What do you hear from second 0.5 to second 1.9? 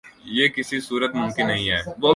کسی صورت ممکن نہیں ہے